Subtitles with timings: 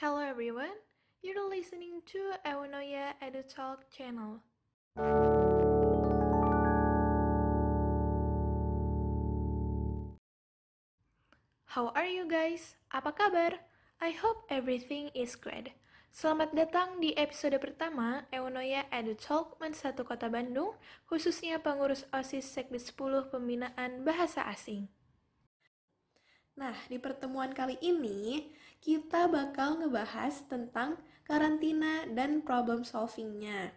[0.00, 0.80] Hello everyone,
[1.20, 4.40] you're listening to Eunoya Edu Talk channel.
[11.76, 12.80] How are you guys?
[12.88, 13.60] Apa kabar?
[14.00, 15.76] I hope everything is great.
[16.08, 20.80] Selamat datang di episode pertama Eunoya Edu Talk Men 1 Kota Bandung,
[21.12, 24.88] khususnya pengurus OSIS Sekdes 10 Pembinaan Bahasa Asing.
[26.60, 28.52] Nah, di pertemuan kali ini
[28.84, 33.72] kita bakal ngebahas tentang karantina dan problem solvingnya.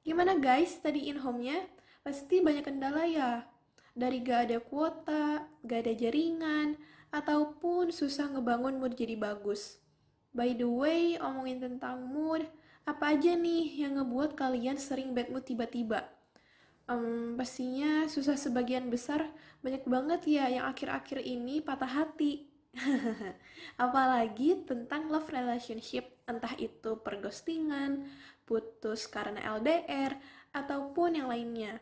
[0.00, 1.68] Gimana guys, study in home-nya?
[2.00, 3.44] Pasti banyak kendala ya.
[3.92, 6.80] Dari gak ada kuota, gak ada jaringan,
[7.12, 9.76] ataupun susah ngebangun mood jadi bagus.
[10.32, 12.48] By the way, omongin tentang mood,
[12.88, 16.08] apa aja nih yang ngebuat kalian sering bad mood tiba-tiba?
[16.90, 19.30] Um, pastinya susah sebagian besar,
[19.62, 22.50] banyak banget ya yang akhir-akhir ini patah hati.
[23.84, 28.10] Apalagi tentang love relationship, entah itu perghostingan,
[28.42, 30.18] putus karena LDR,
[30.50, 31.78] ataupun yang lainnya.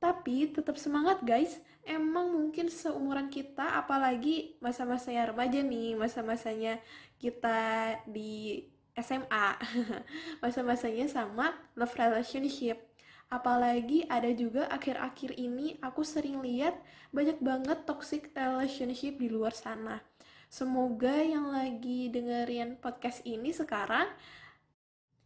[0.00, 6.80] Tapi tetap semangat guys, emang mungkin seumuran kita, apalagi masa-masanya remaja nih, masa-masanya
[7.20, 8.64] kita di
[8.96, 9.60] SMA,
[10.42, 12.89] masa-masanya sama love relationship.
[13.30, 16.74] Apalagi ada juga akhir-akhir ini aku sering lihat
[17.14, 20.02] banyak banget toxic relationship di luar sana.
[20.50, 24.10] Semoga yang lagi dengerin podcast ini sekarang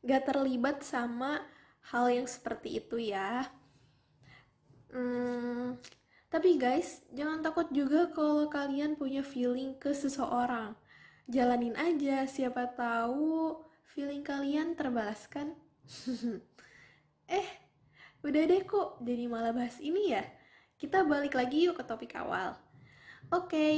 [0.04, 1.40] gak terlibat sama
[1.88, 3.48] hal yang seperti itu ya.
[4.92, 5.80] Hmm,
[6.28, 10.76] tapi guys, jangan takut juga kalau kalian punya feeling ke seseorang.
[11.24, 15.56] Jalanin aja, siapa tahu feeling kalian terbalaskan.
[17.32, 17.63] eh,
[18.24, 20.24] udah deh kok jadi malah bahas ini ya.
[20.80, 22.56] Kita balik lagi yuk ke topik awal.
[23.28, 23.74] Oke, okay,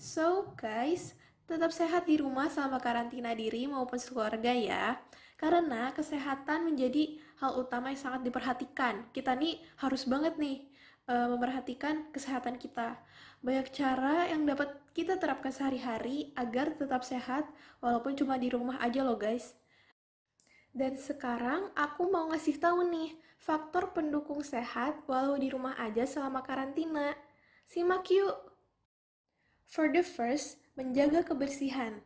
[0.00, 4.98] so guys, tetap sehat di rumah selama karantina diri maupun sekeluarga ya.
[5.40, 9.08] Karena kesehatan menjadi hal utama yang sangat diperhatikan.
[9.12, 10.68] Kita nih harus banget nih
[11.08, 13.00] uh, memperhatikan kesehatan kita.
[13.40, 17.48] Banyak cara yang dapat kita terapkan sehari-hari agar tetap sehat
[17.80, 19.56] walaupun cuma di rumah aja loh guys.
[20.70, 26.44] Dan sekarang aku mau ngasih tahu nih faktor pendukung sehat walau di rumah aja selama
[26.46, 27.16] karantina.
[27.66, 28.36] Simak yuk!
[29.70, 32.02] For the first, menjaga kebersihan.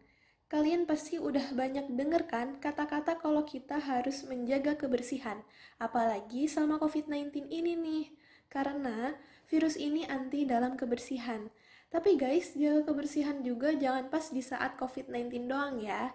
[0.52, 5.40] Kalian pasti udah banyak denger kan kata-kata kalau kita harus menjaga kebersihan,
[5.80, 8.04] apalagi selama COVID-19 ini nih.
[8.52, 9.16] Karena
[9.48, 11.48] virus ini anti dalam kebersihan.
[11.88, 16.12] Tapi guys, jaga kebersihan juga jangan pas di saat COVID-19 doang ya.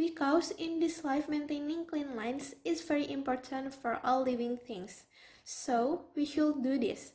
[0.00, 5.04] Because in this life maintaining clean lines is very important for all living things.
[5.44, 7.12] So, we should do this.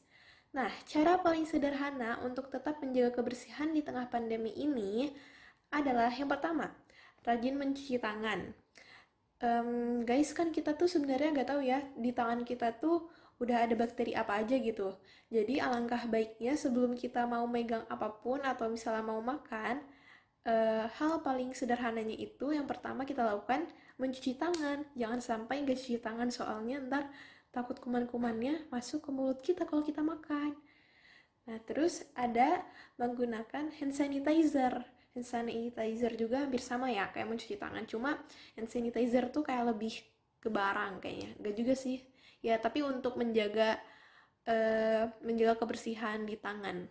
[0.53, 5.09] Nah, cara paling sederhana untuk tetap menjaga kebersihan di tengah pandemi ini
[5.73, 6.77] adalah yang pertama,
[7.25, 8.53] rajin mencuci tangan.
[9.41, 13.09] Um, guys, kan kita tuh sebenarnya nggak tahu ya di tangan kita tuh
[13.41, 14.93] udah ada bakteri apa aja gitu.
[15.33, 19.81] Jadi alangkah baiknya sebelum kita mau megang apa pun atau misalnya mau makan,
[20.45, 23.67] uh, hal paling sederhananya itu yang pertama kita lakukan
[23.97, 24.85] mencuci tangan.
[24.93, 27.09] Jangan sampai nggak cuci tangan soalnya ntar
[27.49, 30.53] takut kuman-kumannya masuk ke mulut kita kalau kita makan.
[31.45, 32.65] Nah, terus ada
[32.97, 34.81] menggunakan hand sanitizer.
[35.13, 37.85] Hand sanitizer juga hampir sama ya kayak mencuci tangan.
[37.85, 38.17] Cuma
[38.57, 40.01] hand sanitizer tuh kayak lebih
[40.41, 41.29] ke barang kayaknya.
[41.41, 42.01] Gak juga sih.
[42.41, 43.77] Ya tapi untuk menjaga
[44.49, 46.89] uh, menjaga kebersihan di tangan.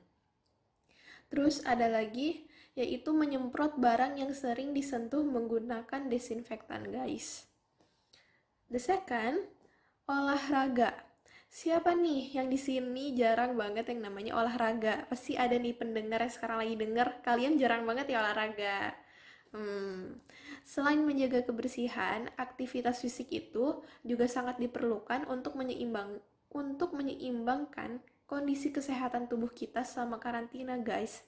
[1.29, 7.47] Terus ada lagi yaitu menyemprot barang yang sering disentuh menggunakan desinfektan guys
[8.71, 9.47] the second
[10.11, 11.15] olahraga
[11.55, 15.07] Siapa nih yang di sini jarang banget yang namanya olahraga?
[15.07, 18.91] Pasti ada nih pendengar yang sekarang lagi denger, kalian jarang banget ya olahraga.
[19.55, 20.19] Hmm.
[20.67, 26.19] Selain menjaga kebersihan, aktivitas fisik itu juga sangat diperlukan untuk menyeimbang
[26.51, 31.23] untuk menyeimbangkan kondisi kesehatan tubuh kita selama karantina, guys.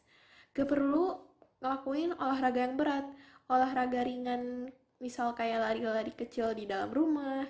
[0.58, 1.22] Gak perlu
[1.60, 3.06] ngelakuin olahraga yang berat,
[3.48, 4.70] olahraga ringan,
[5.00, 7.44] misal kayak lari-lari kecil di dalam rumah,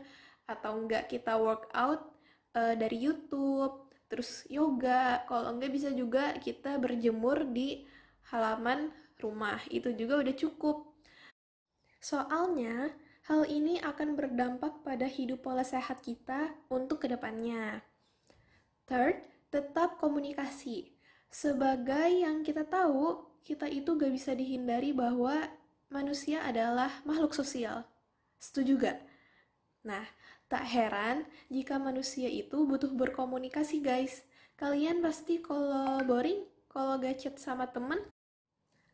[0.47, 2.14] atau enggak kita workout
[2.55, 5.26] uh, dari YouTube, terus yoga.
[5.26, 7.87] Kalau enggak bisa juga kita berjemur di
[8.31, 9.58] halaman rumah.
[9.70, 10.76] Itu juga udah cukup.
[11.99, 12.94] Soalnya,
[13.26, 17.82] hal ini akan berdampak pada hidup pola sehat kita untuk ke depannya.
[18.87, 19.19] Third,
[19.50, 20.94] tetap komunikasi.
[21.26, 25.46] Sebagai yang kita tahu, kita itu gak bisa dihindari bahwa
[25.87, 27.87] manusia adalah makhluk sosial.
[28.43, 28.98] Setuju gak?
[29.87, 30.02] Nah,
[30.46, 34.22] Tak heran jika manusia itu butuh berkomunikasi guys.
[34.54, 37.98] Kalian pasti kalau boring, kalau gak chat sama temen,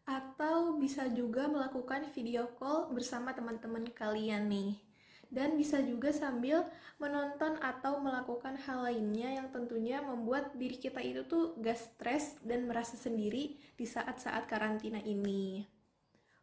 [0.09, 4.81] atau bisa juga melakukan video call bersama teman-teman kalian nih.
[5.33, 6.69] Dan bisa juga sambil
[7.01, 12.69] menonton atau melakukan hal lainnya yang tentunya membuat diri kita itu tuh gak stres dan
[12.69, 15.65] merasa sendiri di saat-saat karantina ini.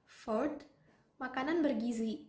[0.09, 0.65] Fourth,
[1.21, 2.25] makanan bergizi.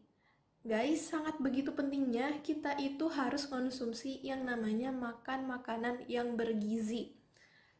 [0.61, 7.17] Guys, sangat begitu pentingnya kita itu harus konsumsi yang namanya makan makanan yang bergizi.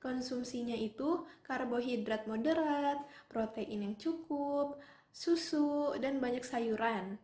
[0.01, 4.81] Konsumsinya itu karbohidrat moderat, protein yang cukup,
[5.13, 7.21] susu, dan banyak sayuran.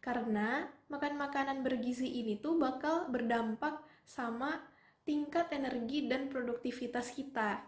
[0.00, 4.64] Karena makan makanan bergizi ini tuh bakal berdampak sama
[5.04, 7.62] tingkat energi dan produktivitas kita.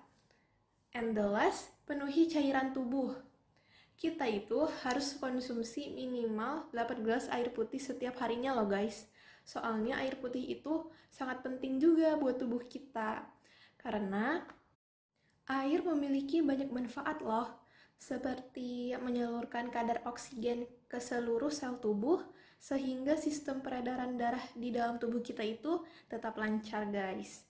[0.93, 3.33] And the last, penuhi cairan tubuh
[4.03, 9.07] kita itu harus konsumsi minimal 8 gelas air putih setiap harinya loh guys.
[9.47, 13.23] Soalnya air putih itu sangat penting juga buat tubuh kita.
[13.79, 14.43] Karena
[15.47, 17.62] air memiliki banyak manfaat loh.
[18.03, 22.19] Seperti menyalurkan kadar oksigen ke seluruh sel tubuh,
[22.59, 27.47] sehingga sistem peredaran darah di dalam tubuh kita itu tetap lancar guys.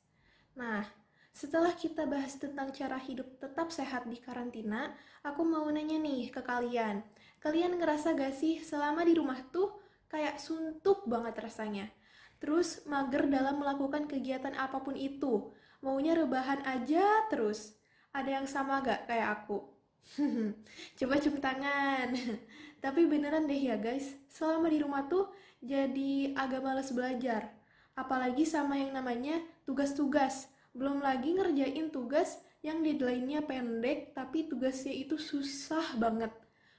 [0.52, 0.84] Nah,
[1.32, 4.92] setelah kita bahas tentang cara hidup tetap sehat di karantina,
[5.24, 7.00] aku mau nanya nih ke kalian.
[7.40, 9.72] Kalian ngerasa gak sih selama di rumah tuh
[10.12, 11.88] kayak suntuk banget rasanya?
[12.36, 15.48] Terus mager dalam melakukan kegiatan apa pun itu.
[15.80, 17.72] Maunya rebahan aja terus.
[18.12, 19.71] Ada yang sama gak kayak aku?
[20.98, 22.12] Coba cium tangan.
[22.84, 25.30] Tapi beneran deh ya guys, selama di rumah tuh
[25.62, 27.54] jadi agak males belajar.
[27.94, 35.20] Apalagi sama yang namanya tugas-tugas belum lagi ngerjain tugas yang deadline-nya pendek, tapi tugasnya itu
[35.20, 36.32] susah banget.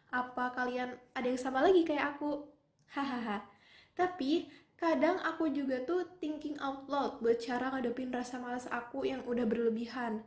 [0.10, 2.50] Apa kalian ada yang sama lagi kayak aku?
[2.96, 3.46] Hahaha.
[3.94, 9.22] Tapi kadang aku juga tuh thinking out loud buat cara ngadepin rasa malas aku yang
[9.24, 10.26] udah berlebihan.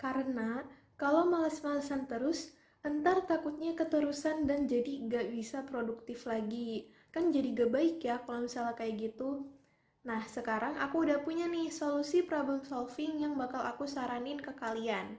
[0.00, 0.64] Karena
[1.00, 2.52] kalau malas-malasan terus,
[2.84, 6.92] entar takutnya keterusan dan jadi gak bisa produktif lagi.
[7.08, 9.48] Kan jadi gak baik ya kalau misalnya kayak gitu.
[10.04, 15.16] Nah, sekarang aku udah punya nih solusi problem solving yang bakal aku saranin ke kalian.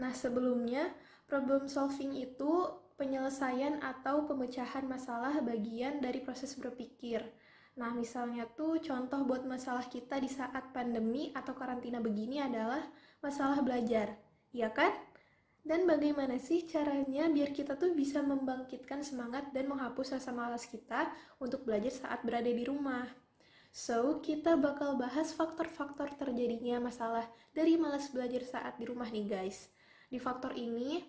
[0.00, 0.88] Nah, sebelumnya,
[1.28, 7.28] problem solving itu penyelesaian atau pemecahan masalah bagian dari proses berpikir.
[7.76, 12.88] Nah, misalnya tuh contoh buat masalah kita di saat pandemi atau karantina begini adalah
[13.20, 14.29] masalah belajar.
[14.50, 14.90] Iya kan?
[15.60, 21.12] Dan bagaimana sih caranya biar kita tuh bisa membangkitkan semangat dan menghapus rasa malas kita
[21.36, 23.06] untuk belajar saat berada di rumah?
[23.70, 29.70] So, kita bakal bahas faktor-faktor terjadinya masalah dari malas belajar saat di rumah nih guys.
[30.10, 31.06] Di faktor ini,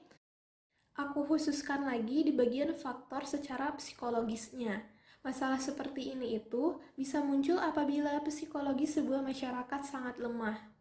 [0.94, 4.78] aku khususkan lagi di bagian faktor secara psikologisnya.
[5.26, 10.81] Masalah seperti ini itu bisa muncul apabila psikologi sebuah masyarakat sangat lemah.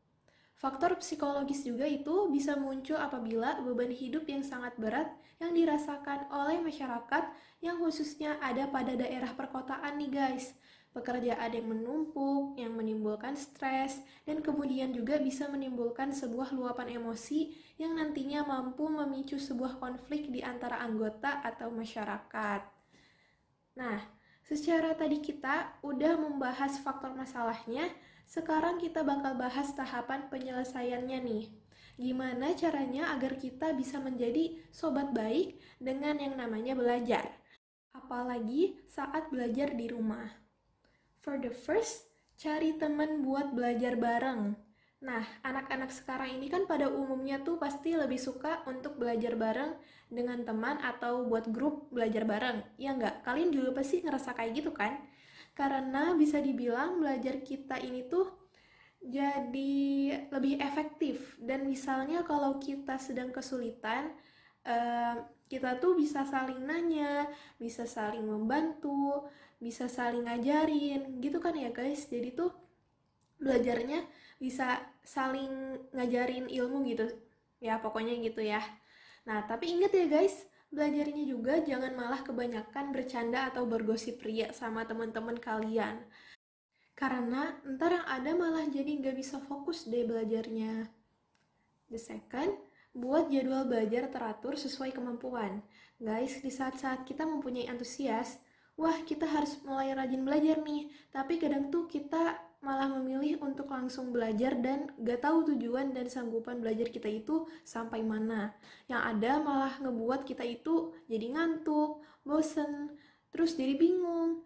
[0.60, 5.08] Faktor psikologis juga itu bisa muncul apabila beban hidup yang sangat berat
[5.40, 7.32] yang dirasakan oleh masyarakat
[7.64, 10.52] yang khususnya ada pada daerah perkotaan nih guys
[10.90, 17.94] pekerjaan yang menumpuk, yang menimbulkan stres, dan kemudian juga bisa menimbulkan sebuah luapan emosi yang
[17.94, 22.62] nantinya mampu memicu sebuah konflik di antara anggota atau masyarakat.
[23.78, 24.02] Nah,
[24.50, 27.86] secara tadi kita udah membahas faktor masalahnya,
[28.26, 31.46] sekarang kita bakal bahas tahapan penyelesaiannya nih.
[31.94, 37.30] Gimana caranya agar kita bisa menjadi sobat baik dengan yang namanya belajar?
[37.94, 40.30] Apalagi saat belajar di rumah.
[41.20, 42.10] For the first,
[42.40, 44.69] cari teman buat belajar bareng.
[45.00, 49.72] Nah, anak-anak sekarang ini kan pada umumnya tuh pasti lebih suka untuk belajar bareng
[50.12, 52.60] dengan teman atau buat grup belajar bareng.
[52.76, 53.24] Ya nggak?
[53.24, 55.00] Kalian juga pasti ngerasa kayak gitu kan?
[55.56, 58.28] Karena bisa dibilang belajar kita ini tuh
[59.00, 59.80] jadi
[60.28, 61.40] lebih efektif.
[61.40, 64.12] Dan misalnya kalau kita sedang kesulitan,
[64.68, 65.16] uh,
[65.48, 67.24] kita tuh bisa saling nanya,
[67.56, 69.24] bisa saling membantu,
[69.60, 72.48] bisa saling ngajarin gitu kan ya guys jadi tuh
[73.40, 74.04] belajarnya
[74.36, 77.08] bisa saling ngajarin ilmu gitu.
[77.60, 78.60] Ya pokoknya gitu ya.
[79.24, 84.86] Nah tapi inget ya guys belajarnya juga jangan malah kebanyakan bercanda atau bergosip pria sama
[84.86, 86.06] teman-teman kalian.
[86.94, 90.86] Karena ntar yang ada malah jadi nggak bisa fokus deh belajarnya.
[91.90, 92.54] The second
[92.94, 95.64] buat jadwal belajar teratur sesuai kemampuan.
[96.00, 98.40] Guys di saat-saat kita mempunyai antusias
[98.80, 100.88] wah kita harus mulai rajin belajar nih.
[101.12, 106.60] Tapi kadang tuh kita malah memilih untuk langsung belajar dan gak tahu tujuan dan sanggupan
[106.60, 108.52] belajar kita itu sampai mana
[108.84, 113.00] yang ada malah ngebuat kita itu jadi ngantuk bosen
[113.32, 114.44] terus jadi bingung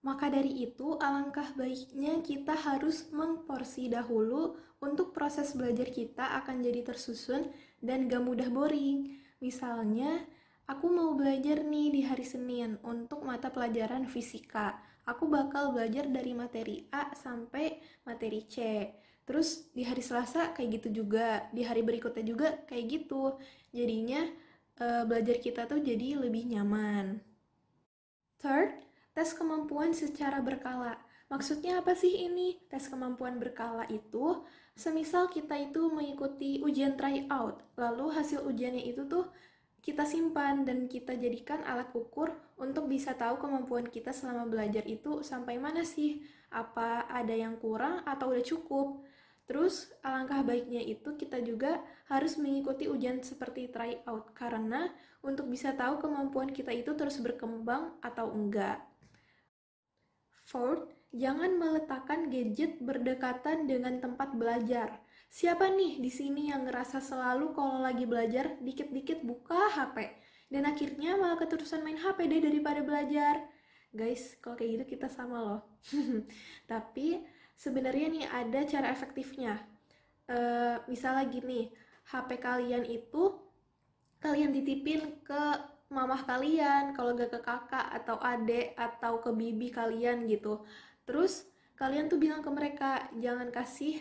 [0.00, 6.80] maka dari itu, alangkah baiknya kita harus mengporsi dahulu untuk proses belajar kita akan jadi
[6.88, 7.52] tersusun
[7.84, 9.20] dan gak mudah boring.
[9.44, 10.24] Misalnya,
[10.64, 14.80] aku mau belajar nih di hari Senin untuk mata pelajaran fisika.
[15.10, 18.86] Aku bakal belajar dari materi A sampai materi C.
[19.26, 23.34] Terus di hari Selasa kayak gitu juga, di hari berikutnya juga kayak gitu.
[23.74, 24.22] Jadinya
[24.78, 27.18] uh, belajar kita tuh jadi lebih nyaman.
[28.38, 28.70] Third,
[29.10, 30.94] tes kemampuan secara berkala.
[31.30, 32.58] Maksudnya apa sih ini?
[32.66, 34.42] Tes kemampuan berkala itu,
[34.74, 39.30] semisal kita itu mengikuti ujian tryout, lalu hasil ujiannya itu tuh
[39.80, 45.24] kita simpan dan kita jadikan alat ukur untuk bisa tahu kemampuan kita selama belajar itu
[45.24, 46.20] sampai mana sih?
[46.52, 49.02] Apa ada yang kurang atau udah cukup?
[49.48, 54.92] Terus alangkah baiknya itu kita juga harus mengikuti ujian seperti tryout karena
[55.26, 58.78] untuk bisa tahu kemampuan kita itu terus berkembang atau enggak.
[60.46, 65.02] Fourth, Jangan meletakkan gadget berdekatan dengan tempat belajar.
[65.30, 70.10] Siapa nih di sini yang ngerasa selalu kalau lagi belajar dikit-dikit buka HP
[70.50, 73.46] dan akhirnya malah keterusan main HP deh daripada belajar?
[73.94, 75.60] Guys, kalau kayak gitu kita sama loh.
[76.70, 77.22] Tapi
[77.54, 79.62] sebenarnya nih ada cara efektifnya.
[80.26, 81.70] Uh, misalnya gini,
[82.10, 83.38] HP kalian itu
[84.18, 85.42] kalian titipin ke
[85.90, 90.62] mamah kalian, kalau gak ke kakak atau adek atau ke bibi kalian gitu
[91.02, 93.98] terus kalian tuh bilang ke mereka jangan kasih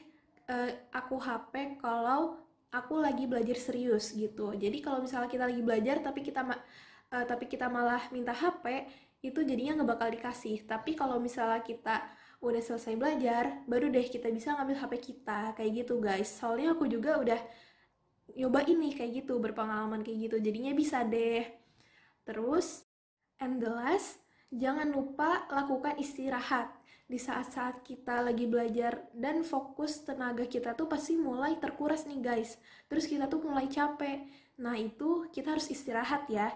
[0.49, 2.41] uh, aku HP kalau
[2.73, 4.51] aku lagi belajar serius gitu.
[4.57, 8.89] Jadi kalau misalnya kita lagi belajar tapi kita uh, tapi kita malah minta HP
[9.21, 10.65] itu jadinya nggak bakal dikasih.
[10.65, 12.01] Tapi kalau misalnya kita
[12.39, 15.53] udah selesai belajar baru deh kita bisa ngambil HP kita.
[15.53, 16.29] Kayak gitu guys.
[16.29, 17.39] Soalnya aku juga udah
[18.37, 20.35] nyoba ini kayak gitu berpengalaman kayak gitu.
[20.41, 21.45] Jadinya bisa deh.
[22.25, 22.85] Terus
[23.41, 26.78] and the last jangan lupa lakukan istirahat
[27.09, 32.61] di saat-saat kita lagi belajar dan fokus tenaga kita tuh pasti mulai terkuras nih guys.
[32.85, 34.29] Terus kita tuh mulai capek.
[34.61, 36.53] Nah itu kita harus istirahat ya.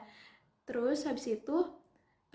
[0.69, 1.57] Terus habis itu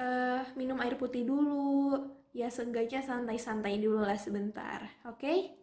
[0.02, 2.10] uh, minum air putih dulu.
[2.34, 5.22] Ya seenggaknya santai-santai dulu lah sebentar oke?
[5.22, 5.58] Okay?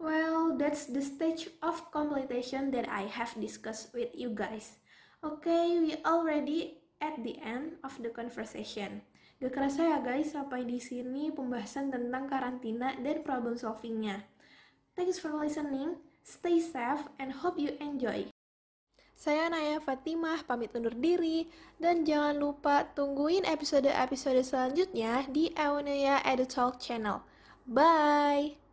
[0.00, 4.80] well that's the stage of completion that I have discussed with you guys.
[5.20, 9.04] Okay we already at the end of the conversation
[9.40, 14.28] Gak kerasa ya guys, sampai di sini pembahasan tentang karantina dan problem solvingnya.
[14.92, 18.28] Thanks for listening, stay safe, and hope you enjoy.
[19.16, 21.48] Saya Naya Fatimah, pamit undur diri,
[21.80, 27.24] dan jangan lupa tungguin episode-episode selanjutnya di Euneya Edu Talk Channel.
[27.64, 28.69] Bye!